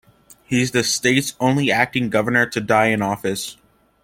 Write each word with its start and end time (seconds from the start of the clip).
He 0.45 0.63
is 0.63 0.71
the 0.71 0.83
state's 0.83 1.35
only 1.39 1.71
acting 1.71 2.09
governor 2.09 2.47
to 2.47 2.59
die 2.59 2.87
in 2.87 3.03
office. 3.03 3.57